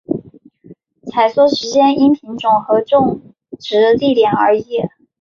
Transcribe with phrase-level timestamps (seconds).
[1.05, 3.21] 采收时间因品种和种
[3.59, 4.81] 植地点而异。